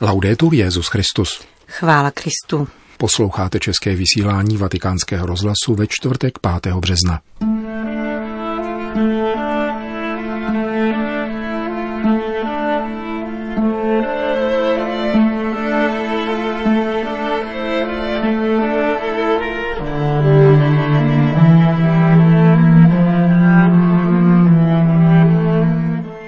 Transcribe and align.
Laudetur 0.00 0.54
Jezus 0.54 0.88
Christus. 0.88 1.44
Chvála 1.68 2.10
Kristu. 2.10 2.68
Posloucháte 2.98 3.60
české 3.60 3.94
vysílání 3.94 4.56
Vatikánského 4.56 5.26
rozhlasu 5.26 5.74
ve 5.74 5.86
čtvrtek 5.86 6.38
5. 6.62 6.74
března. 6.74 7.20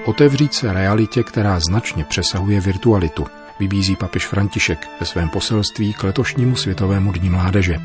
Otevřít 0.04 0.54
se 0.54 0.72
realitě, 0.72 1.22
která 1.22 1.60
značně 1.60 2.04
přesahuje 2.04 2.60
virtualitu– 2.60 3.26
vybízí 3.60 3.96
papež 3.96 4.26
František 4.26 4.88
ve 5.00 5.06
svém 5.06 5.28
poselství 5.28 5.92
k 5.92 6.04
letošnímu 6.04 6.56
Světovému 6.56 7.12
dní 7.12 7.30
mládeže. 7.30 7.80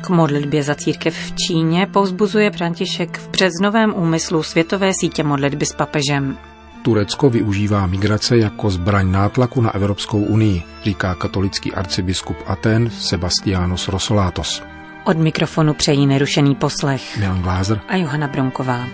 K 0.00 0.08
modlitbě 0.08 0.62
za 0.62 0.74
církev 0.74 1.16
v 1.16 1.34
Číně 1.34 1.86
povzbuzuje 1.86 2.50
František 2.50 3.18
v 3.18 3.28
březnovém 3.28 3.94
úmyslu 3.96 4.42
Světové 4.42 4.90
sítě 5.00 5.24
modlitby 5.24 5.66
s 5.66 5.72
papežem. 5.72 6.38
Turecko 6.82 7.30
využívá 7.30 7.86
migrace 7.86 8.38
jako 8.38 8.70
zbraň 8.70 9.10
nátlaku 9.10 9.60
na 9.60 9.74
Evropskou 9.74 10.18
unii, 10.18 10.62
říká 10.84 11.14
katolický 11.14 11.72
arcibiskup 11.72 12.36
Aten 12.46 12.90
Sebastianos 12.90 13.88
Rosolatos. 13.88 14.62
Od 15.04 15.18
mikrofonu 15.18 15.74
přejí 15.74 16.06
nerušený 16.06 16.54
poslech 16.54 17.18
Milan 17.18 17.42
Glázer 17.42 17.80
a 17.88 17.96
Johana 17.96 18.28
Bronková. 18.28 18.86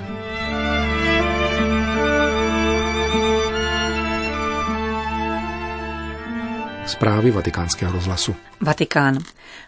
Zprávy 6.87 7.31
vatikánského 7.31 7.93
rozhlasu. 7.93 8.35
Vatikán. 8.61 9.19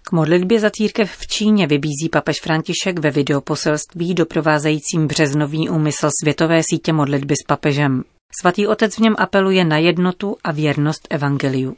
K 0.03 0.13
modlitbě 0.13 0.61
za 0.61 0.71
církev 0.71 1.11
v 1.13 1.27
Číně 1.27 1.67
vybízí 1.67 2.09
papež 2.13 2.41
František 2.41 2.99
ve 2.99 3.11
videoposelství 3.11 4.15
doprovázejícím 4.15 5.07
březnový 5.07 5.69
úmysl 5.69 6.09
světové 6.23 6.61
sítě 6.71 6.93
modlitby 6.93 7.35
s 7.37 7.47
papežem. 7.47 8.03
Svatý 8.41 8.67
otec 8.67 8.97
v 8.97 8.99
něm 8.99 9.15
apeluje 9.19 9.65
na 9.65 9.79
jednotu 9.79 10.37
a 10.45 10.53
věrnost 10.53 11.09
evangeliu. 11.11 11.77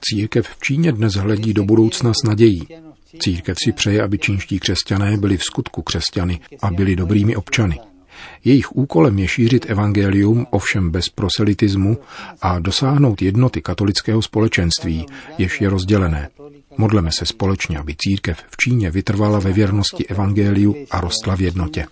Církev 0.00 0.48
v 0.48 0.60
Číně 0.60 0.92
dnes 0.92 1.14
hledí 1.14 1.54
do 1.54 1.64
budoucna 1.64 2.12
s 2.14 2.28
nadějí. 2.28 2.66
Církev 3.18 3.56
si 3.64 3.72
přeje, 3.72 4.02
aby 4.02 4.18
čínští 4.18 4.60
křesťané 4.60 5.16
byli 5.16 5.36
v 5.36 5.42
skutku 5.42 5.82
křesťany 5.82 6.40
a 6.62 6.70
byli 6.70 6.96
dobrými 6.96 7.36
občany. 7.36 7.78
Jejich 8.44 8.76
úkolem 8.76 9.18
je 9.18 9.28
šířit 9.28 9.70
evangelium, 9.70 10.46
ovšem 10.50 10.90
bez 10.90 11.08
proselitismu 11.08 11.98
a 12.42 12.58
dosáhnout 12.58 13.22
jednoty 13.22 13.62
katolického 13.62 14.22
společenství, 14.22 15.06
jež 15.38 15.60
je 15.60 15.68
rozdělené. 15.68 16.28
Modleme 16.78 17.12
se 17.12 17.26
společně, 17.26 17.78
aby 17.78 17.94
církev 17.98 18.38
v 18.50 18.56
Číně 18.56 18.90
vytrvala 18.90 19.38
ve 19.38 19.52
věrnosti 19.52 20.06
evangeliu 20.06 20.74
a 20.90 21.00
rostla 21.00 21.36
v 21.36 21.40
jednotě. 21.40 21.86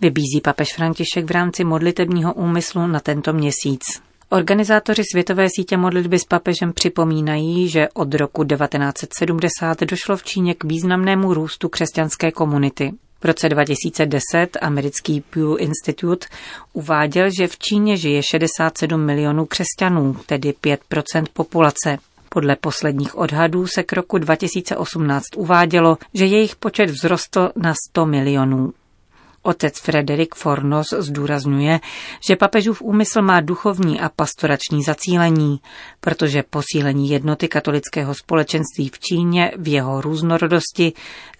Vybízí 0.00 0.40
papež 0.44 0.68
František 0.74 1.24
v 1.24 1.30
rámci 1.30 1.64
modlitebního 1.64 2.34
úmyslu 2.34 2.86
na 2.86 3.00
tento 3.00 3.32
měsíc. 3.32 3.82
Organizátoři 4.30 5.02
Světové 5.12 5.46
sítě 5.56 5.76
modlitby 5.76 6.18
s 6.18 6.24
papežem 6.24 6.72
připomínají, 6.72 7.68
že 7.68 7.88
od 7.94 8.14
roku 8.14 8.44
1970 8.44 9.80
došlo 9.80 10.16
v 10.16 10.24
Číně 10.24 10.54
k 10.54 10.64
významnému 10.64 11.34
růstu 11.34 11.68
křesťanské 11.68 12.32
komunity. 12.32 12.92
V 13.20 13.24
roce 13.24 13.48
2010 13.48 14.58
americký 14.60 15.20
Pew 15.20 15.46
Institute 15.58 16.26
uváděl, 16.72 17.30
že 17.30 17.48
v 17.48 17.58
Číně 17.58 17.96
žije 17.96 18.22
67 18.22 19.00
milionů 19.00 19.46
křesťanů, 19.46 20.16
tedy 20.26 20.54
5% 20.62 21.24
populace. 21.32 21.98
Podle 22.28 22.56
posledních 22.56 23.18
odhadů 23.18 23.66
se 23.66 23.82
k 23.82 23.92
roku 23.92 24.18
2018 24.18 25.24
uvádělo, 25.36 25.98
že 26.14 26.26
jejich 26.26 26.56
počet 26.56 26.90
vzrostl 26.90 27.50
na 27.56 27.74
100 27.90 28.06
milionů. 28.06 28.72
Otec 29.46 29.80
Frederik 29.80 30.34
Fornos 30.34 30.86
zdůrazňuje, 30.98 31.80
že 32.28 32.36
papežův 32.36 32.82
úmysl 32.82 33.22
má 33.22 33.40
duchovní 33.40 34.00
a 34.00 34.08
pastorační 34.08 34.82
zacílení, 34.82 35.60
protože 36.00 36.42
posílení 36.50 37.10
jednoty 37.10 37.48
katolického 37.48 38.14
společenství 38.14 38.88
v 38.88 38.98
Číně 38.98 39.52
v 39.58 39.68
jeho 39.68 40.00
různorodosti 40.00 40.92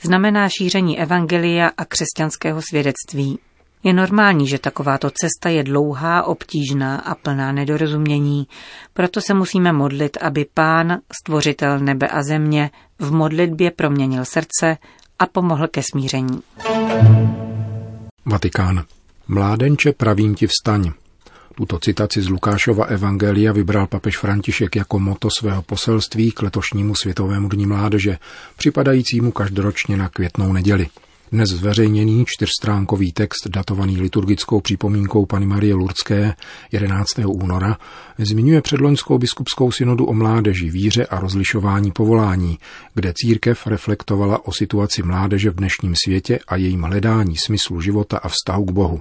znamená 0.03 0.49
šíření 0.49 1.01
evangelia 1.01 1.71
a 1.77 1.85
křesťanského 1.85 2.63
svědectví. 2.63 3.39
Je 3.83 3.93
normální, 3.93 4.49
že 4.49 4.59
takováto 4.59 5.11
cesta 5.11 5.49
je 5.49 5.63
dlouhá, 5.63 6.23
obtížná 6.23 6.97
a 6.97 7.15
plná 7.15 7.53
nedorozumění, 7.53 8.47
proto 8.93 9.21
se 9.21 9.35
musíme 9.35 9.73
modlit, 9.73 10.19
aby 10.21 10.47
Pán, 10.55 10.99
stvořitel 11.23 11.79
nebe 11.79 12.09
a 12.09 12.23
země, 12.23 12.71
v 12.99 13.13
modlitbě 13.13 13.71
proměnil 13.71 14.25
srdce 14.25 14.77
a 15.19 15.27
pomohl 15.27 15.69
ke 15.69 15.83
smíření. 15.83 16.43
Vatikán. 18.27 18.85
Mládenče, 19.29 19.93
pravím 19.93 20.35
ti 20.35 20.47
vstaň. 20.47 20.91
Tuto 21.55 21.79
citaci 21.79 22.23
z 22.23 22.29
Lukášova 22.29 22.85
Evangelia 22.85 23.53
vybral 23.53 23.87
papež 23.87 24.19
František 24.19 24.77
jako 24.77 24.99
moto 24.99 25.29
svého 25.31 25.63
poselství 25.63 26.31
k 26.31 26.43
letošnímu 26.43 26.95
Světovému 26.95 27.49
dní 27.49 27.67
mládeže, 27.67 28.19
připadajícímu 28.57 29.33
každoročně 29.33 29.97
na 29.97 30.09
květnou 30.09 30.53
neděli. 30.53 30.89
Dnes 31.33 31.49
zveřejněný 31.49 32.25
čtyřstránkový 32.29 33.13
text 33.13 33.49
datovaný 33.49 34.01
liturgickou 34.01 34.61
připomínkou 34.61 35.27
Pany 35.27 35.47
Marie 35.47 35.75
Lurdské 35.75 36.35
11. 36.73 37.09
února 37.27 37.79
zmiňuje 38.19 38.63
předloňskou 38.63 39.19
biskupskou 39.19 39.73
synodu 39.73 40.05
o 40.05 40.15
mládeži, 40.15 40.71
víře 40.71 41.07
a 41.07 41.21
rozlišování 41.21 41.93
povolání, 41.93 42.59
kde 42.95 43.13
církev 43.17 43.67
reflektovala 43.67 44.47
o 44.47 44.53
situaci 44.53 45.03
mládeže 45.03 45.51
v 45.51 45.55
dnešním 45.55 45.95
světě 46.05 46.39
a 46.49 46.57
jejím 46.57 46.83
hledání 46.83 47.37
smyslu 47.37 47.81
života 47.81 48.19
a 48.19 48.29
vztahu 48.29 48.65
k 48.65 48.71
Bohu. 48.73 49.01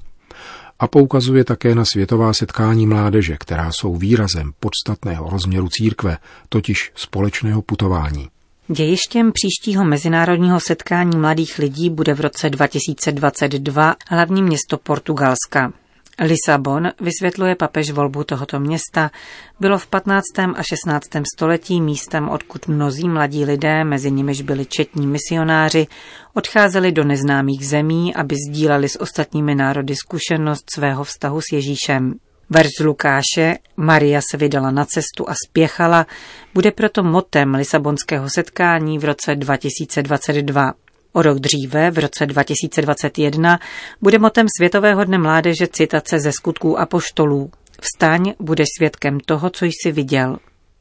A 0.80 0.88
poukazuje 0.88 1.44
také 1.44 1.76
na 1.76 1.86
světová 1.86 2.34
setkání 2.34 2.88
mládeže, 2.88 3.38
která 3.40 3.72
jsou 3.72 3.96
výrazem 3.96 4.52
podstatného 4.60 5.30
rozměru 5.30 5.68
církve, 5.70 6.18
totiž 6.50 6.92
společného 6.96 7.62
putování. 7.62 8.28
Dějištěm 8.68 9.32
příštího 9.32 9.86
mezinárodního 9.86 10.60
setkání 10.60 11.18
mladých 11.18 11.60
lidí 11.60 11.90
bude 11.90 12.14
v 12.14 12.20
roce 12.20 12.50
2022 12.50 13.96
hlavní 14.10 14.44
město 14.44 14.78
Portugalska. 14.78 15.74
Lisabon, 16.20 16.92
vysvětluje 17.02 17.56
papež 17.56 17.92
volbu 17.92 18.24
tohoto 18.24 18.60
města, 18.60 19.12
bylo 19.60 19.78
v 19.78 19.88
15. 19.88 20.24
a 20.56 20.64
16. 20.64 21.06
století 21.36 21.82
místem, 21.82 22.30
odkud 22.30 22.68
mnozí 22.68 23.10
mladí 23.10 23.46
lidé, 23.46 23.84
mezi 23.84 24.12
nimiž 24.12 24.42
byli 24.42 24.66
četní 24.66 25.08
misionáři, 25.08 25.88
odcházeli 26.34 26.92
do 26.92 27.04
neznámých 27.04 27.68
zemí, 27.68 28.16
aby 28.16 28.36
sdíleli 28.50 28.90
s 28.90 29.02
ostatními 29.02 29.56
národy 29.56 29.96
zkušenost 29.96 30.64
svého 30.76 31.04
vztahu 31.04 31.42
s 31.42 31.54
Ježíšem. 31.54 32.14
Verš 32.50 32.70
z 32.80 32.84
Lukáše, 32.84 33.58
Maria 33.78 34.22
se 34.32 34.38
vydala 34.38 34.72
na 34.72 34.86
cestu 34.86 35.30
a 35.30 35.34
spěchala, 35.48 36.08
bude 36.54 36.72
proto 36.72 37.04
motem 37.04 37.56
Lisabonského 37.56 38.30
setkání 38.30 39.00
v 39.00 39.06
roce 39.06 39.36
2022. 39.36 40.74
O 41.14 41.22
rok 41.22 41.40
dříve, 41.40 41.92
v 41.92 41.98
roce 42.00 42.26
2021, 42.26 43.60
bude 44.02 44.20
motem 44.20 44.48
Světového 44.58 45.04
dne 45.04 45.18
mládeže 45.18 45.68
citace 45.68 46.20
ze 46.20 46.32
skutků 46.32 46.80
a 46.80 46.86
poštolů. 46.86 47.52
Vstaň, 47.82 48.34
budeš 48.40 48.68
svědkem 48.78 49.20
toho, 49.20 49.50
co 49.50 49.66
jsi 49.66 49.92
viděl. 49.92 50.38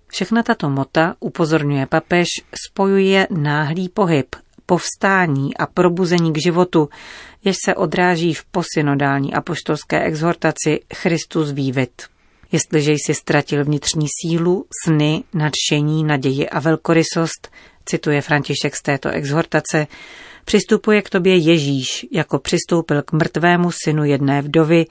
Všechna 0.08 0.42
tato 0.42 0.70
mota, 0.70 1.14
upozorňuje 1.20 1.86
papež, 1.86 2.26
spojuje 2.69 3.26
náhlý 3.31 3.88
pohyb, 3.88 4.36
povstání 4.66 5.56
a 5.56 5.66
probuzení 5.66 6.32
k 6.32 6.42
životu, 6.44 6.88
jež 7.44 7.56
se 7.64 7.75
odráží 7.75 8.34
v 8.34 8.44
posynodální 8.44 9.34
apoštolské 9.34 10.05
exhortaci 10.05 10.81
Christus 10.94 11.52
vývit. 11.52 12.02
Jestliže 12.52 12.93
jsi 12.93 13.14
ztratil 13.14 13.64
vnitřní 13.64 14.06
sílu, 14.20 14.66
sny, 14.84 15.25
nadšení, 15.34 16.05
naději 16.05 16.49
a 16.49 16.61
velkorysost, 16.61 17.50
cituje 17.84 18.20
František 18.20 18.76
z 18.76 18.82
této 18.82 19.08
exhortace, 19.08 19.87
přistupuje 20.44 21.02
k 21.02 21.11
tobě 21.11 21.37
Ježíš, 21.37 22.06
jako 22.12 22.38
přistoupil 22.38 23.02
k 23.02 23.12
mrtvému 23.12 23.70
synu 23.84 24.05
jedné 24.05 24.43
vdovy 24.43 24.87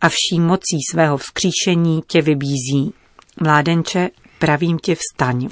a 0.00 0.08
vší 0.08 0.40
mocí 0.40 0.78
svého 0.90 1.16
vzkříšení 1.16 2.02
tě 2.06 2.22
vybízí. 2.22 2.94
Mládenče, 3.40 4.10
pravím 4.38 4.78
ti 4.78 4.94
vstaň. 4.94 5.48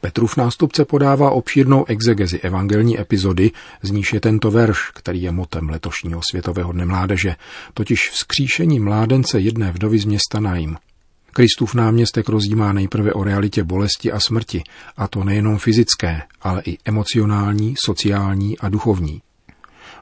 Petrův 0.00 0.36
nástupce 0.36 0.84
podává 0.84 1.30
obšírnou 1.30 1.84
exegezi 1.88 2.38
evangelní 2.38 3.00
epizody, 3.00 3.50
z 3.82 3.90
níž 3.90 4.12
je 4.12 4.20
tento 4.20 4.50
verš, 4.50 4.90
který 4.94 5.22
je 5.22 5.32
motem 5.32 5.68
letošního 5.68 6.20
Světového 6.30 6.72
dne 6.72 6.84
mládeže, 6.84 7.36
totiž 7.74 8.10
vzkříšení 8.10 8.80
mládence 8.80 9.40
jedné 9.40 9.72
vdovy 9.72 9.98
z 9.98 10.04
města 10.04 10.40
Naim. 10.40 10.76
Kristův 11.32 11.74
náměstek 11.74 12.28
rozjímá 12.28 12.72
nejprve 12.72 13.12
o 13.12 13.24
realitě 13.24 13.64
bolesti 13.64 14.12
a 14.12 14.20
smrti, 14.20 14.62
a 14.96 15.08
to 15.08 15.24
nejenom 15.24 15.58
fyzické, 15.58 16.22
ale 16.42 16.62
i 16.66 16.78
emocionální, 16.84 17.74
sociální 17.84 18.58
a 18.58 18.68
duchovní. 18.68 19.22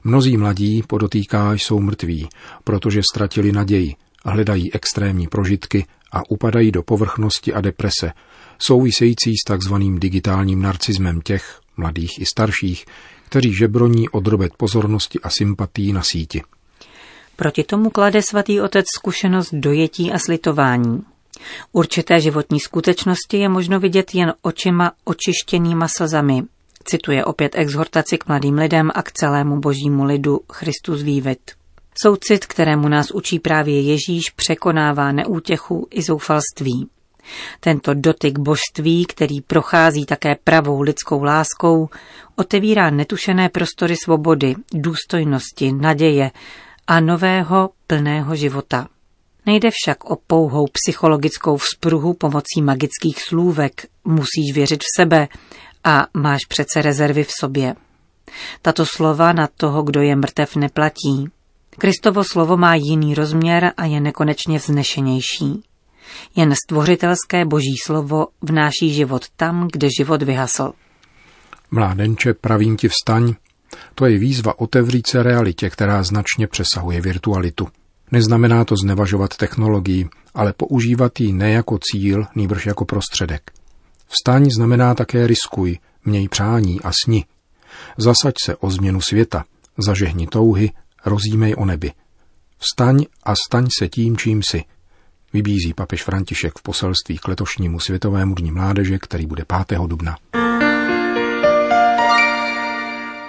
Mnozí 0.04 0.36
mladí, 0.36 0.82
podotýká, 0.86 1.52
jsou 1.52 1.80
mrtví, 1.80 2.28
protože 2.64 3.00
ztratili 3.12 3.52
naději, 3.52 3.94
hledají 4.24 4.74
extrémní 4.74 5.26
prožitky 5.26 5.86
a 6.12 6.30
upadají 6.30 6.72
do 6.72 6.82
povrchnosti 6.82 7.52
a 7.52 7.60
deprese, 7.60 8.12
související 8.58 9.36
s 9.36 9.44
takzvaným 9.46 9.98
digitálním 9.98 10.62
narcismem 10.62 11.20
těch, 11.20 11.60
mladých 11.76 12.20
i 12.20 12.26
starších, 12.26 12.86
kteří 13.24 13.54
žebroní 13.54 14.08
odrobet 14.08 14.52
pozornosti 14.56 15.18
a 15.22 15.30
sympatí 15.30 15.92
na 15.92 16.02
síti. 16.02 16.42
Proti 17.36 17.64
tomu 17.64 17.90
klade 17.90 18.22
svatý 18.22 18.60
otec 18.60 18.86
zkušenost 18.96 19.54
dojetí 19.54 20.12
a 20.12 20.18
slitování. 20.18 21.02
Určité 21.72 22.20
životní 22.20 22.60
skutečnosti 22.60 23.36
je 23.38 23.48
možno 23.48 23.80
vidět 23.80 24.14
jen 24.14 24.34
očima 24.42 24.92
očištěnýma 25.04 25.86
slzami, 25.96 26.42
cituje 26.84 27.24
opět 27.24 27.52
exhortaci 27.54 28.18
k 28.18 28.28
mladým 28.28 28.54
lidem 28.54 28.90
a 28.94 29.02
k 29.02 29.12
celému 29.12 29.60
božímu 29.60 30.04
lidu 30.04 30.40
Christus 30.52 31.02
vývit. 31.02 31.38
Soucit, 32.02 32.46
kterému 32.46 32.88
nás 32.88 33.10
učí 33.10 33.38
právě 33.38 33.80
Ježíš, 33.80 34.30
překonává 34.30 35.12
neútěchu 35.12 35.88
i 35.90 36.02
zoufalství. 36.02 36.88
Tento 37.60 37.94
dotyk 37.94 38.38
božství, 38.38 39.06
který 39.06 39.40
prochází 39.40 40.06
také 40.06 40.36
pravou 40.44 40.80
lidskou 40.80 41.22
láskou, 41.22 41.88
otevírá 42.36 42.90
netušené 42.90 43.48
prostory 43.48 43.94
svobody, 44.04 44.54
důstojnosti, 44.74 45.72
naděje 45.72 46.30
a 46.86 47.00
nového 47.00 47.70
plného 47.86 48.36
života. 48.36 48.88
Nejde 49.46 49.70
však 49.72 50.04
o 50.04 50.16
pouhou 50.26 50.66
psychologickou 50.72 51.56
vzpruhu 51.56 52.14
pomocí 52.14 52.62
magických 52.62 53.22
slůvek, 53.22 53.86
musíš 54.04 54.54
věřit 54.54 54.82
v 54.82 55.00
sebe 55.00 55.28
a 55.84 56.06
máš 56.14 56.40
přece 56.48 56.82
rezervy 56.82 57.24
v 57.24 57.30
sobě. 57.40 57.74
Tato 58.62 58.86
slova 58.86 59.32
na 59.32 59.48
toho, 59.56 59.82
kdo 59.82 60.00
je 60.00 60.16
mrtev, 60.16 60.56
neplatí. 60.56 61.30
Kristovo 61.70 62.24
slovo 62.24 62.56
má 62.56 62.74
jiný 62.74 63.14
rozměr 63.14 63.72
a 63.76 63.84
je 63.84 64.00
nekonečně 64.00 64.58
vznešenější. 64.58 65.62
Jen 66.36 66.54
stvořitelské 66.64 67.44
boží 67.44 67.74
slovo 67.84 68.26
vnáší 68.42 68.94
život 68.94 69.24
tam, 69.36 69.68
kde 69.72 69.88
život 69.98 70.22
vyhasl. 70.22 70.72
Mládenče, 71.70 72.34
pravím 72.34 72.76
ti 72.76 72.88
vstaň, 72.88 73.34
to 73.94 74.06
je 74.06 74.18
výzva 74.18 74.60
otevřít 74.60 75.06
se 75.06 75.22
realitě, 75.22 75.70
která 75.70 76.02
značně 76.02 76.46
přesahuje 76.46 77.00
virtualitu. 77.00 77.68
Neznamená 78.12 78.64
to 78.64 78.74
znevažovat 78.82 79.36
technologii, 79.36 80.08
ale 80.34 80.52
používat 80.52 81.20
ji 81.20 81.32
ne 81.32 81.50
jako 81.50 81.78
cíl, 81.82 82.26
nýbrž 82.34 82.66
jako 82.66 82.84
prostředek. 82.84 83.50
Vstaň 84.08 84.50
znamená 84.50 84.94
také 84.94 85.26
riskuj, 85.26 85.78
měj 86.04 86.28
přání 86.28 86.80
a 86.80 86.90
sni. 87.04 87.24
Zasaď 87.98 88.34
se 88.44 88.56
o 88.56 88.70
změnu 88.70 89.00
světa, 89.00 89.44
zažehni 89.78 90.26
touhy, 90.26 90.70
rozjímej 91.06 91.54
o 91.58 91.64
nebi. 91.64 91.92
Vstaň 92.58 93.04
a 93.22 93.34
staň 93.46 93.66
se 93.78 93.88
tím, 93.88 94.16
čím 94.16 94.42
si. 94.42 94.64
Vybízí 95.36 95.74
papež 95.74 96.02
František 96.02 96.58
v 96.58 96.62
poselství 96.62 97.18
k 97.18 97.28
letošnímu 97.28 97.80
Světovému 97.80 98.34
dní 98.34 98.52
mládeže, 98.52 98.98
který 98.98 99.26
bude 99.26 99.44
5. 99.68 99.78
dubna. 99.86 100.16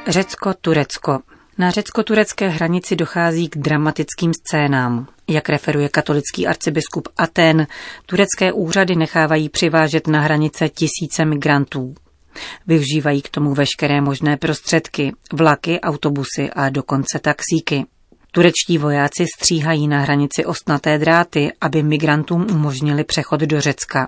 Řecko-Turecko. 0.08 1.20
Na 1.58 1.72
řecko-turecké 1.72 2.48
hranici 2.48 2.96
dochází 2.96 3.50
k 3.50 3.58
dramatickým 3.58 4.32
scénám. 4.34 5.08
Jak 5.30 5.50
referuje 5.50 5.90
katolický 5.90 6.48
arcibiskup 6.48 7.08
Aten, 7.18 7.68
turecké 8.06 8.52
úřady 8.52 8.96
nechávají 8.96 9.50
přivážet 9.50 10.08
na 10.08 10.22
hranice 10.22 10.70
tisíce 10.70 11.26
migrantů. 11.26 11.96
Využívají 12.68 13.22
k 13.22 13.30
tomu 13.30 13.54
veškeré 13.54 14.02
možné 14.02 14.38
prostředky, 14.38 15.12
vlaky, 15.34 15.82
autobusy 15.82 16.50
a 16.56 16.70
dokonce 16.70 17.20
taxíky. 17.20 17.86
Turečtí 18.38 18.78
vojáci 18.78 19.26
stříhají 19.38 19.88
na 19.88 20.00
hranici 20.00 20.46
ostnaté 20.46 20.98
dráty, 20.98 21.52
aby 21.62 21.84
migrantům 21.84 22.48
umožnili 22.52 23.04
přechod 23.04 23.40
do 23.40 23.62
Řecka. 23.62 24.08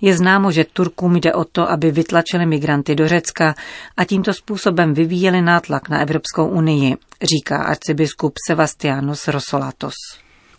Je 0.00 0.16
známo, 0.16 0.52
že 0.52 0.64
Turkům 0.72 1.16
jde 1.16 1.32
o 1.32 1.44
to, 1.44 1.70
aby 1.70 1.90
vytlačili 1.90 2.46
migranty 2.46 2.94
do 2.94 3.08
Řecka 3.08 3.54
a 3.96 4.04
tímto 4.04 4.34
způsobem 4.34 4.94
vyvíjeli 4.94 5.42
nátlak 5.42 5.88
na 5.88 6.00
Evropskou 6.00 6.48
unii, 6.48 6.96
říká 7.22 7.56
arcibiskup 7.62 8.34
Sebastianos 8.48 9.28
Rosolatos. 9.28 9.94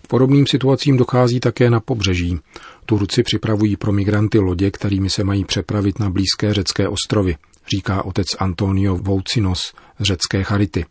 K 0.03 0.07
podobným 0.07 0.47
situacím 0.47 0.97
dochází 0.97 1.39
také 1.39 1.69
na 1.69 1.79
pobřeží. 1.79 2.39
Turci 2.85 3.23
připravují 3.23 3.77
pro 3.77 3.91
migranty 3.91 4.39
lodě, 4.39 4.71
kterými 4.71 5.09
se 5.09 5.23
mají 5.23 5.45
přepravit 5.45 5.99
na 5.99 6.09
blízké 6.09 6.53
řecké 6.53 6.87
ostrovy, 6.87 7.35
říká 7.75 8.05
otec 8.05 8.27
Antonio 8.39 8.95
Voucinos 8.95 9.73
z 9.99 10.03
řecké 10.03 10.43
Charity. 10.43 10.85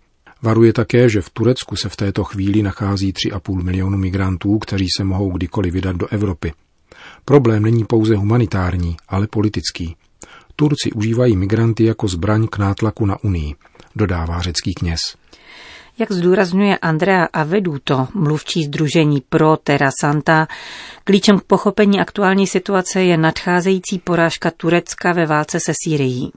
Varuje 0.46 0.72
také, 0.72 1.08
že 1.08 1.20
v 1.20 1.30
Turecku 1.30 1.76
se 1.76 1.88
v 1.88 1.96
této 1.96 2.24
chvíli 2.24 2.62
nachází 2.62 3.12
3,5 3.12 3.62
milionu 3.62 3.98
migrantů, 3.98 4.58
kteří 4.58 4.86
se 4.96 5.04
mohou 5.04 5.30
kdykoliv 5.30 5.74
vydat 5.74 5.96
do 5.96 6.06
Evropy. 6.06 6.52
Problém 7.24 7.62
není 7.62 7.84
pouze 7.84 8.16
humanitární, 8.16 8.96
ale 9.08 9.26
politický. 9.26 9.96
Turci 10.56 10.92
užívají 10.92 11.36
migranty 11.36 11.84
jako 11.84 12.08
zbraň 12.08 12.46
k 12.46 12.58
nátlaku 12.58 13.06
na 13.06 13.24
Unii, 13.24 13.54
dodává 13.96 14.40
řecký 14.40 14.74
kněz. 14.74 15.00
Jak 15.98 16.12
zdůrazňuje 16.12 16.78
Andrea 16.78 17.24
Aveduto, 17.32 18.08
mluvčí 18.14 18.64
združení 18.64 19.22
Pro 19.28 19.56
Terra 19.56 19.90
Santa, 20.00 20.46
klíčem 21.04 21.38
k 21.38 21.44
pochopení 21.44 22.00
aktuální 22.00 22.46
situace 22.46 23.02
je 23.02 23.16
nadcházející 23.16 23.98
porážka 23.98 24.50
Turecka 24.50 25.12
ve 25.12 25.26
válce 25.26 25.58
se 25.60 25.72
Sýrií. 25.84 26.32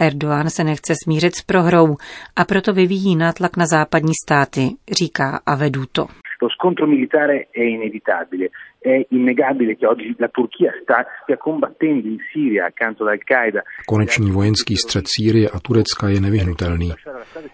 Erdoğan 0.00 0.50
se 0.50 0.64
nechce 0.64 0.94
smířit 1.04 1.34
s 1.36 1.42
prohrou 1.42 1.96
a 2.36 2.44
proto 2.44 2.72
vyvíjí 2.72 3.16
nátlak 3.16 3.56
na 3.56 3.66
západní 3.66 4.12
státy, 4.24 4.70
říká 5.00 5.40
Aveduto. 5.46 6.06
Lo 6.42 6.48
scontro 6.48 6.86
militare 6.86 7.34
è 7.52 7.62
inevitabile. 7.62 8.46
È 8.92 8.96
innegabile 9.10 9.74
che 9.74 9.86
oggi 9.86 10.14
la 10.18 10.28
Turchia 10.28 10.72
sta, 10.82 11.04
stia 11.22 11.36
combattendo 11.36 12.08
in 12.08 12.16
Siria 12.32 12.64
accanto 12.66 13.04
ad 13.04 13.10
Al-Qaeda. 13.10 13.60
Konečný 13.86 14.30
vojenský 14.30 14.76
střed 14.76 15.04
Sýrie 15.08 15.48
a 15.48 15.60
Turecka 15.60 16.08
je 16.08 16.20
nevyhnutelný. 16.20 16.92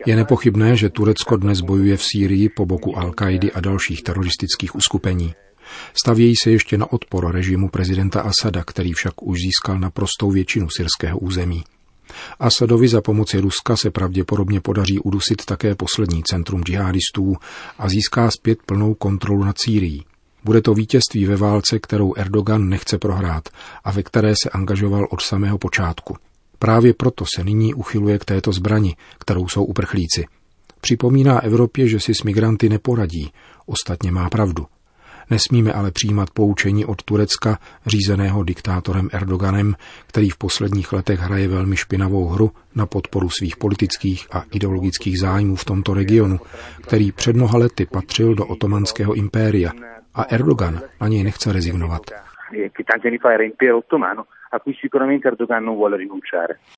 Je 0.07 0.17
nepochybné, 0.17 0.77
že 0.77 0.91
Turecko 0.91 1.37
dnes 1.37 1.61
bojuje 1.61 1.97
v 1.97 2.03
Sýrii 2.03 2.49
po 2.49 2.67
boku 2.67 2.95
Al-Kaidy 2.99 3.51
a 3.53 3.61
dalších 3.61 4.03
teroristických 4.03 4.75
uskupení. 4.75 5.35
Stavějí 5.95 6.37
se 6.37 6.51
ještě 6.51 6.79
na 6.79 6.93
odpor 6.93 7.35
režimu 7.35 7.69
prezidenta 7.69 8.21
Asada, 8.21 8.65
který 8.65 8.93
však 8.93 9.23
už 9.23 9.39
získal 9.39 9.79
naprostou 9.79 10.31
většinu 10.31 10.67
syrského 10.71 11.19
území. 11.19 11.63
Asadovi 12.41 12.89
za 12.89 13.01
pomoci 13.01 13.41
Ruska 13.41 13.77
se 13.77 13.91
pravděpodobně 13.91 14.61
podaří 14.61 14.99
udusit 14.99 15.45
také 15.45 15.75
poslední 15.75 16.23
centrum 16.23 16.65
džihadistů 16.65 17.37
a 17.79 17.89
získá 17.89 18.31
zpět 18.31 18.59
plnou 18.67 18.95
kontrolu 18.95 19.45
nad 19.45 19.57
Sýrií. 19.59 20.05
Bude 20.45 20.63
to 20.63 20.75
vítězství 20.75 21.27
ve 21.27 21.37
válce, 21.37 21.79
kterou 21.79 22.15
Erdogan 22.17 22.69
nechce 22.69 22.99
prohrát 22.99 23.49
a 23.85 23.93
ve 23.93 24.03
které 24.03 24.35
se 24.43 24.51
angažoval 24.51 25.07
od 25.11 25.23
samého 25.23 25.59
počátku. 25.59 26.17
Právě 26.59 26.95
proto 26.95 27.25
se 27.37 27.45
nyní 27.45 27.75
uchyluje 27.75 28.19
k 28.19 28.25
této 28.25 28.53
zbrani, 28.53 28.97
kterou 29.19 29.49
jsou 29.49 29.65
uprchlíci. 29.65 30.27
Připomíná 30.81 31.41
Evropě, 31.41 31.89
že 31.89 32.01
si 32.01 32.15
s 32.15 32.23
migranty 32.23 32.69
neporadí, 32.69 33.33
ostatně 33.67 34.13
má 34.13 34.29
pravdu. 34.31 34.67
Nesmíme 35.31 35.73
ale 35.73 35.91
přijímat 35.91 36.31
poučení 36.31 36.85
od 36.85 37.03
Turecka, 37.03 37.59
řízeného 37.87 38.43
diktátorem 38.43 39.09
Erdoganem, 39.13 39.75
který 40.07 40.31
v 40.31 40.39
posledních 40.39 40.93
letech 40.93 41.21
hraje 41.21 41.49
velmi 41.49 41.77
špinavou 41.77 42.29
hru 42.29 42.51
na 42.75 42.87
podporu 42.87 43.31
svých 43.31 43.57
politických 43.57 44.27
a 44.33 44.45
ideologických 44.53 45.21
zájmů 45.21 45.57
v 45.57 45.65
tomto 45.65 45.95
regionu, 45.95 46.39
který 46.83 47.13
před 47.13 47.37
mnoha 47.37 47.59
lety 47.59 47.87
patřil 47.87 48.35
do 48.35 48.47
otomanského 48.47 49.15
impéria 49.15 49.71
a 50.15 50.23
Erdogan 50.23 50.81
na 51.01 51.09
něj 51.09 51.25
nechce 51.25 51.53
rezignovat. 51.53 52.03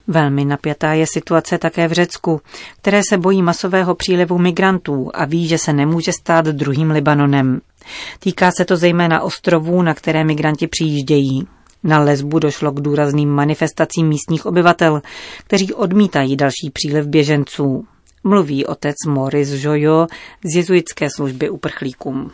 Velmi 0.07 0.45
napjatá 0.45 0.93
je 0.93 1.07
situace 1.07 1.59
také 1.59 1.89
v 1.89 1.93
Řecku, 1.93 2.41
které 2.81 3.01
se 3.09 3.19
bojí 3.19 3.43
masového 3.43 3.95
přílivu 3.95 4.39
migrantů 4.39 5.11
a 5.15 5.25
ví, 5.25 5.49
že 5.49 5.59
se 5.59 5.73
nemůže 5.73 6.13
stát 6.13 6.45
druhým 6.45 6.91
Libanonem. 6.91 7.61
Týká 8.19 8.51
se 8.57 8.65
to 8.65 8.77
zejména 8.77 9.21
ostrovů, 9.21 9.83
na 9.83 9.95
které 9.95 10.25
migranti 10.25 10.67
přijíždějí. 10.67 11.47
Na 11.85 12.01
lesbu 12.01 12.39
došlo 12.39 12.73
k 12.73 12.81
důrazným 12.81 13.31
manifestacím 13.31 14.09
místních 14.09 14.47
obyvatel, 14.47 15.01
kteří 15.47 15.75
odmítají 15.75 16.37
další 16.37 16.71
příliv 16.73 17.07
běženců. 17.07 17.85
Mluví 18.25 18.67
otec 18.67 18.95
Maurice 19.09 19.69
Jojo 19.69 20.07
z 20.53 20.57
jezuitské 20.57 21.09
služby 21.17 21.51
uprchlíkům. 21.51 22.31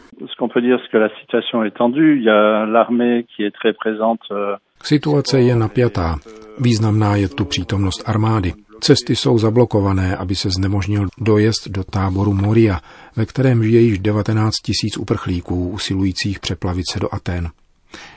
Situace 4.82 5.40
je 5.40 5.56
napjatá. 5.56 6.16
Významná 6.58 7.16
je 7.16 7.28
tu 7.28 7.44
přítomnost 7.44 8.08
armády. 8.08 8.52
Cesty 8.84 9.16
jsou 9.16 9.38
zablokované, 9.38 10.16
aby 10.16 10.34
se 10.34 10.50
znemožnil 10.50 11.08
dojezd 11.18 11.68
do 11.68 11.84
táboru 11.84 12.34
Moria, 12.34 12.80
ve 13.16 13.26
kterém 13.26 13.64
žije 13.64 13.80
již 13.80 13.98
19 13.98 14.54
tisíc 14.56 14.96
uprchlíků 14.96 15.68
usilujících 15.68 16.40
přeplavit 16.40 16.84
se 16.92 17.00
do 17.00 17.14
Aten. 17.14 17.50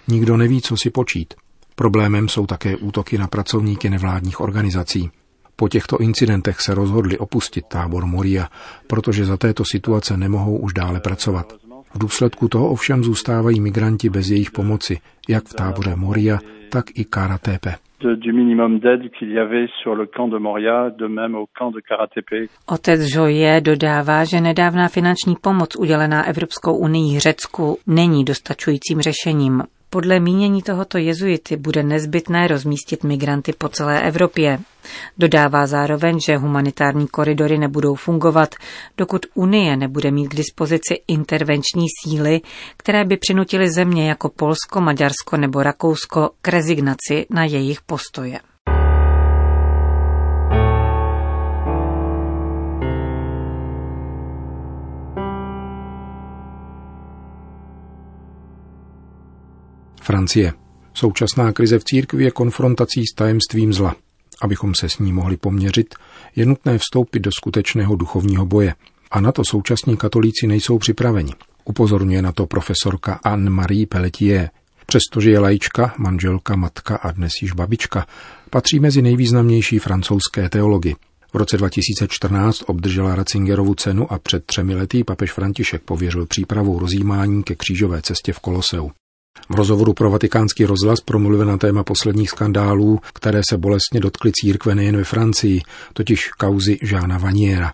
Nikdo 0.08 0.38
neví, 0.38 0.62
co 0.62 0.78
si 0.78 0.90
počít. 0.90 1.34
Problémem 1.76 2.30
jsou 2.30 2.46
také 2.46 2.76
útoky 2.76 3.18
na 3.18 3.28
pracovníky 3.28 3.90
nevládních 3.90 4.40
organizací. 4.40 5.10
Po 5.56 5.70
těchto 5.70 5.98
incidentech 5.98 6.62
se 6.62 6.76
rozhodli 6.76 7.18
opustit 7.18 7.66
tábor 7.66 8.06
Moria, 8.06 8.50
protože 8.88 9.26
za 9.26 9.38
této 9.38 9.64
situace 9.72 10.18
nemohou 10.18 10.58
už 10.58 10.74
dále 10.74 11.00
pracovat. 11.00 11.54
V 11.94 11.98
důsledku 11.98 12.48
toho 12.48 12.70
ovšem 12.70 13.04
zůstávají 13.04 13.60
migranti 13.60 14.10
bez 14.10 14.30
jejich 14.30 14.52
pomoci, 14.52 15.00
jak 15.30 15.48
v 15.48 15.54
táboře 15.54 15.96
Moria, 15.96 16.40
tak 16.70 16.86
i 16.94 17.06
Karatepe. 17.06 17.76
Du 18.00 18.32
minimum 18.32 18.80
d'aide 18.80 19.10
qu'il 19.10 19.32
y 19.32 19.40
avait 19.40 19.68
sur 19.82 19.96
le 19.96 20.06
camp 20.06 20.28
de 20.28 20.38
Moria, 20.38 20.92
de 20.92 21.08
même 21.08 21.34
au 21.34 21.48
camp 21.58 21.72
de 21.72 21.80
Karatepe. 21.80 22.48
Otec 22.68 23.00
Joje 23.02 23.62
dodává, 23.62 24.24
že 24.24 24.42
nedávná 24.42 24.88
finanční 24.88 25.36
pomoc 25.42 25.76
udělená 25.76 26.28
Evropskou 26.28 26.78
unii 26.78 27.20
Řecku 27.20 27.78
není 27.88 28.24
dostačujícím 28.24 29.02
řešením. 29.02 29.64
Podle 29.90 30.20
mínění 30.20 30.62
tohoto 30.62 30.98
jezuity 30.98 31.58
bude 31.58 31.84
nezbytné 31.84 32.48
rozmístit 32.48 33.04
migranty 33.04 33.54
po 33.58 33.70
celé 33.70 34.02
Evropě. 34.02 34.60
Dodává 35.18 35.68
zároveň, 35.68 36.20
že 36.20 36.38
humanitární 36.38 37.08
koridory 37.08 37.58
nebudou 37.58 37.96
fungovat, 37.96 38.56
dokud 38.98 39.26
Unie 39.34 39.78
nebude 39.78 40.12
mít 40.12 40.28
k 40.28 40.36
dispozici 40.36 41.02
intervenční 41.08 41.86
síly, 42.04 42.42
které 42.78 43.06
by 43.06 43.18
přinutily 43.18 43.72
země 43.72 44.10
jako 44.10 44.30
Polsko, 44.30 44.82
Maďarsko 44.82 45.38
nebo 45.38 45.64
Rakousko 45.64 46.30
k 46.42 46.48
rezignaci 46.48 47.26
na 47.30 47.46
jejich 47.46 47.82
postoje. 47.82 48.40
Francie. 60.08 60.54
Současná 60.94 61.52
krize 61.52 61.80
v 61.80 61.84
církvi 61.84 62.24
je 62.24 62.32
konfrontací 62.32 63.04
s 63.06 63.16
tajemstvím 63.16 63.74
zla. 63.74 63.96
Abychom 64.42 64.76
se 64.76 64.90
s 64.90 65.00
ní 65.00 65.14
mohli 65.14 65.38
poměřit, 65.38 65.96
je 66.36 66.46
nutné 66.46 66.78
vstoupit 66.78 67.20
do 67.20 67.32
skutečného 67.32 67.96
duchovního 67.96 68.46
boje. 68.46 68.74
A 69.12 69.22
na 69.22 69.32
to 69.32 69.44
současní 69.46 69.98
katolíci 69.98 70.48
nejsou 70.48 70.78
připraveni. 70.78 71.34
Upozorňuje 71.66 72.22
na 72.22 72.32
to 72.32 72.46
profesorka 72.46 73.20
Anne-Marie 73.24 73.88
Pelletier. 73.88 74.50
Přestože 74.86 75.32
je 75.32 75.40
lajčka, 75.40 75.94
manželka, 75.98 76.56
matka 76.56 76.96
a 76.96 77.12
dnes 77.12 77.32
již 77.42 77.52
babička, 77.52 78.08
patří 78.50 78.80
mezi 78.80 79.02
nejvýznamnější 79.02 79.80
francouzské 79.80 80.50
teology. 80.50 80.96
V 81.34 81.36
roce 81.36 81.58
2014 81.58 82.64
obdržela 82.68 83.16
Ratzingerovu 83.16 83.76
cenu 83.76 84.14
a 84.14 84.20
před 84.20 84.46
třemi 84.46 84.76
lety 84.76 85.04
papež 85.04 85.32
František 85.32 85.82
pověřil 85.82 86.26
přípravou 86.26 86.80
rozjímání 86.80 87.44
ke 87.44 87.56
křížové 87.56 88.02
cestě 88.02 88.34
v 88.34 88.40
Koloseu. 88.40 88.92
V 89.50 89.56
rozhovoru 89.56 89.94
pro 89.94 90.12
vatikánský 90.12 90.66
rozhlas 90.66 91.02
promluvil 91.02 91.46
na 91.46 91.58
téma 91.58 91.84
posledních 91.84 92.30
skandálů, 92.30 93.00
které 93.14 93.42
se 93.50 93.58
bolestně 93.58 94.00
dotkly 94.00 94.32
církve 94.34 94.76
nejen 94.76 94.98
ve 94.98 95.04
Francii, 95.04 95.62
totiž 95.94 96.28
kauzy 96.28 96.80
Žána 96.82 97.18
Vaniera. 97.18 97.74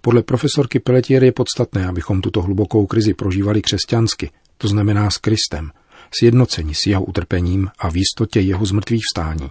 Podle 0.00 0.22
profesorky 0.22 0.80
Pelletier 0.80 1.24
je 1.24 1.32
podstatné, 1.32 1.86
abychom 1.86 2.20
tuto 2.20 2.42
hlubokou 2.42 2.86
krizi 2.86 3.14
prožívali 3.14 3.62
křesťansky, 3.62 4.30
to 4.58 4.68
znamená 4.68 5.10
s 5.10 5.16
Kristem, 5.16 5.70
sjednocení 6.18 6.74
s 6.74 6.86
jeho 6.86 7.04
utrpením 7.04 7.68
a 7.78 7.90
v 7.90 7.96
jistotě 7.96 8.40
jeho 8.40 8.66
zmrtvých 8.66 9.02
vstání. 9.10 9.50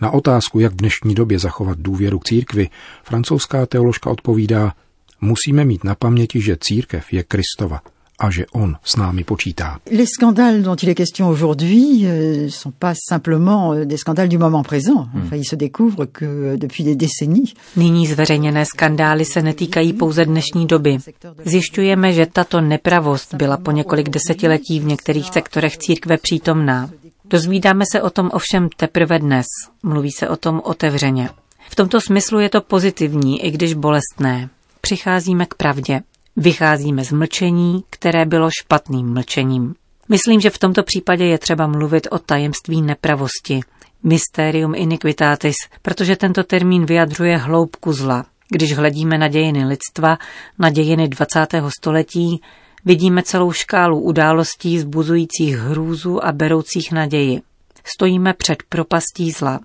Na 0.00 0.10
otázku, 0.10 0.60
jak 0.60 0.72
v 0.72 0.76
dnešní 0.76 1.14
době 1.14 1.38
zachovat 1.38 1.78
důvěru 1.78 2.18
k 2.18 2.24
církvi, 2.24 2.68
francouzská 3.04 3.66
teoložka 3.66 4.10
odpovídá, 4.10 4.72
musíme 5.20 5.64
mít 5.64 5.84
na 5.84 5.94
paměti, 5.94 6.40
že 6.40 6.56
církev 6.60 7.12
je 7.12 7.22
Kristova– 7.22 7.80
a 8.18 8.30
že 8.30 8.46
on 8.52 8.76
s 8.84 8.96
námi 8.96 9.24
počítá. 9.24 9.78
Les 9.90 10.06
scandales 10.06 10.62
dont 10.62 10.76
il 10.76 10.88
est 10.88 10.94
question 10.94 11.28
aujourd'hui 11.28 12.06
euh, 12.06 12.48
sont 12.48 12.70
pas 12.70 12.94
simplement 12.94 13.74
euh, 13.74 13.84
des 13.84 13.96
scandales 13.96 14.28
du 14.28 14.38
moment 14.38 14.62
présent. 14.62 15.08
Hmm. 15.12 15.22
Enfin, 15.24 15.36
ils 15.36 15.48
se 15.48 15.56
découvrent 15.56 16.06
que 16.06 16.24
euh, 16.24 16.56
depuis 16.56 16.84
des 16.84 16.96
décennies. 16.96 17.54
Nyní 17.76 18.06
zveřejněné 18.06 18.64
skandály 18.64 19.24
se 19.24 19.42
netýkají 19.42 19.92
pouze 19.92 20.24
dnešní 20.24 20.66
doby. 20.66 20.98
Zjišťujeme, 21.44 22.12
že 22.12 22.26
tato 22.26 22.60
nepravost 22.60 23.34
byla 23.34 23.56
po 23.56 23.70
několik 23.70 24.08
desetiletí 24.08 24.80
v 24.80 24.84
některých 24.84 25.28
sektorech 25.32 25.76
církve 25.76 26.16
přítomná. 26.18 26.90
Dozvídáme 27.24 27.84
se 27.92 28.02
o 28.02 28.10
tom 28.10 28.30
ovšem 28.32 28.68
teprve 28.76 29.18
dnes. 29.18 29.46
Mluví 29.82 30.10
se 30.10 30.28
o 30.28 30.36
tom 30.36 30.60
otevřeně. 30.64 31.28
V 31.68 31.74
tomto 31.74 32.00
smyslu 32.00 32.38
je 32.38 32.48
to 32.48 32.60
pozitivní, 32.60 33.44
i 33.44 33.50
když 33.50 33.74
bolestné. 33.74 34.48
Přicházíme 34.80 35.46
k 35.46 35.54
pravdě. 35.54 36.00
Vycházíme 36.36 37.04
z 37.04 37.12
mlčení, 37.12 37.84
které 37.90 38.24
bylo 38.24 38.48
špatným 38.60 39.12
mlčením. 39.12 39.74
Myslím, 40.08 40.40
že 40.40 40.50
v 40.50 40.58
tomto 40.58 40.82
případě 40.82 41.24
je 41.24 41.38
třeba 41.38 41.66
mluvit 41.66 42.06
o 42.10 42.18
tajemství 42.18 42.82
nepravosti, 42.82 43.60
mysterium 44.02 44.74
iniquitatis, 44.74 45.56
protože 45.82 46.16
tento 46.16 46.44
termín 46.44 46.86
vyjadřuje 46.86 47.36
hloubku 47.36 47.92
zla. 47.92 48.26
Když 48.48 48.76
hledíme 48.76 49.18
na 49.18 49.28
dějiny 49.28 49.64
lidstva, 49.64 50.18
na 50.58 50.70
dějiny 50.70 51.08
20. 51.08 51.46
století, 51.78 52.40
vidíme 52.84 53.22
celou 53.22 53.52
škálu 53.52 54.00
událostí 54.00 54.78
zbuzujících 54.78 55.56
hrůzu 55.56 56.24
a 56.24 56.32
beroucích 56.32 56.92
naději. 56.92 57.42
Stojíme 57.84 58.32
před 58.32 58.62
propastí 58.68 59.30
zla. 59.30 59.60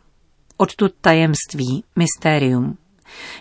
Odtud 0.57 0.91
tajemství, 1.01 1.83
mysterium. 1.95 2.77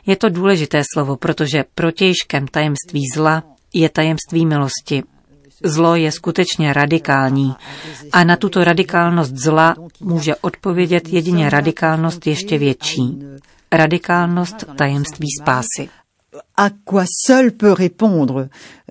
Je 0.06 0.16
to 0.16 0.28
důležité 0.28 0.82
slovo, 0.94 1.16
protože 1.16 1.64
protějškem 1.74 2.46
tajemství 2.46 3.02
zla 3.14 3.42
je 3.74 3.88
tajemství 3.88 4.46
milosti. 4.46 5.02
Zlo 5.64 5.96
je 5.96 6.12
skutečně 6.12 6.72
radikální 6.72 7.54
a 8.12 8.24
na 8.24 8.36
tuto 8.36 8.64
radikálnost 8.64 9.36
zla 9.36 9.74
může 10.00 10.36
odpovědět 10.36 11.08
jedině 11.08 11.50
radikálnost 11.50 12.26
ještě 12.26 12.58
větší. 12.58 13.18
Radikálnost 13.72 14.64
tajemství 14.76 15.26
spásy. 15.42 15.88
À 16.56 16.70
quoi 16.84 17.04
seul 17.26 17.50
peut 17.50 17.72
répondre 17.78 18.48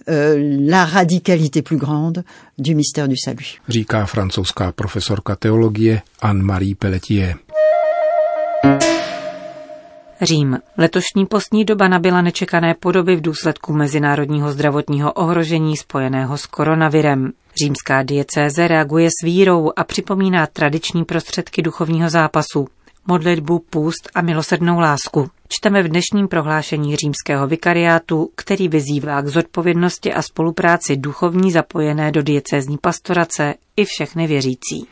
euh, 0.10 0.58
la 0.70 0.86
radicalité 0.86 1.62
plus 1.62 1.78
grande 1.78 2.24
du 2.58 2.76
mystère 2.76 3.08
du 3.08 3.16
salut. 3.18 3.60
Říká 3.68 4.06
francouzská 4.06 4.72
profesorka 4.72 5.36
teologie 5.36 6.02
Anne-Marie 6.22 6.76
Pelletier. 6.76 7.36
Řím. 10.22 10.60
Letošní 10.78 11.26
postní 11.26 11.66
doba 11.66 11.88
nabyla 11.88 12.22
nečekané 12.22 12.74
podoby 12.74 13.16
v 13.16 13.22
důsledku 13.22 13.74
mezinárodního 13.74 14.52
zdravotního 14.52 15.14
ohrožení 15.14 15.78
spojeného 15.78 16.38
s 16.38 16.46
koronavirem. 16.46 17.32
Římská 17.64 18.04
diecéze 18.04 18.68
reaguje 18.68 19.10
s 19.10 19.26
vírou 19.26 19.72
a 19.76 19.84
připomíná 19.84 20.48
tradiční 20.48 21.06
prostředky 21.06 21.62
duchovního 21.62 22.10
zápasu, 22.10 22.68
modlitbu, 23.08 23.60
půst 23.70 24.10
a 24.16 24.22
milosrdnou 24.22 24.80
lásku. 24.80 25.30
Čteme 25.50 25.84
v 25.84 25.88
dnešním 25.88 26.28
prohlášení 26.28 26.96
římského 26.96 27.48
vikariátu, 27.48 28.30
který 28.36 28.68
vyzývá 28.68 29.22
k 29.22 29.28
zodpovědnosti 29.28 30.14
a 30.14 30.22
spolupráci 30.22 30.98
duchovní 30.98 31.52
zapojené 31.52 32.12
do 32.12 32.24
diecézní 32.24 32.78
pastorace 32.78 33.54
i 33.76 33.86
všechny 33.86 34.28
věřící. 34.28 34.88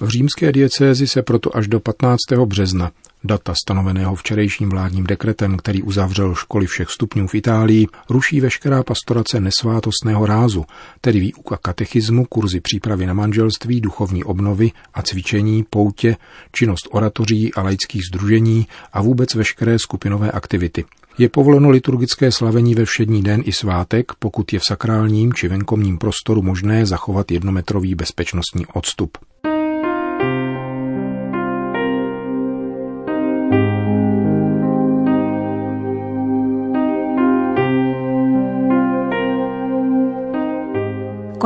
V 0.00 0.08
římské 0.08 0.52
diecézi 0.52 1.06
se 1.06 1.22
proto 1.22 1.56
až 1.56 1.68
do 1.68 1.80
15. 1.80 2.16
března 2.44 2.90
Data 3.24 3.54
stanoveného 3.64 4.14
včerejším 4.14 4.68
vládním 4.68 5.04
dekretem, 5.04 5.56
který 5.56 5.82
uzavřel 5.82 6.34
školy 6.34 6.66
všech 6.66 6.90
stupňů 6.90 7.26
v 7.26 7.34
Itálii, 7.34 7.86
ruší 8.10 8.40
veškerá 8.40 8.82
pastorace 8.82 9.40
nesvátostného 9.40 10.26
rázu, 10.26 10.64
tedy 11.00 11.20
výuka 11.20 11.56
katechismu, 11.62 12.24
kurzy 12.24 12.60
přípravy 12.60 13.06
na 13.06 13.14
manželství, 13.14 13.80
duchovní 13.80 14.24
obnovy 14.24 14.70
a 14.94 15.02
cvičení, 15.02 15.64
poutě, 15.70 16.16
činnost 16.52 16.88
oratoří 16.90 17.54
a 17.54 17.62
laických 17.62 18.02
združení 18.04 18.66
a 18.92 19.02
vůbec 19.02 19.34
veškeré 19.34 19.78
skupinové 19.78 20.30
aktivity. 20.30 20.84
Je 21.18 21.28
povoleno 21.28 21.70
liturgické 21.70 22.32
slavení 22.32 22.74
ve 22.74 22.84
všední 22.84 23.22
den 23.22 23.42
i 23.44 23.52
svátek, 23.52 24.12
pokud 24.18 24.52
je 24.52 24.58
v 24.58 24.62
sakrálním 24.68 25.32
či 25.32 25.48
venkovním 25.48 25.98
prostoru 25.98 26.42
možné 26.42 26.86
zachovat 26.86 27.30
jednometrový 27.30 27.94
bezpečnostní 27.94 28.66
odstup. 28.66 29.18